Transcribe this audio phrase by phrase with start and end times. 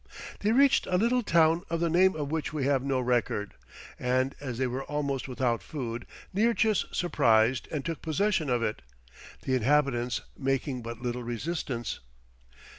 [0.39, 3.53] They reached a little town, of the name of which we have no record,
[3.99, 8.81] and as they were almost without food Nearchus surprised and took possession of it,
[9.43, 11.99] the inhabitants making but little resistance.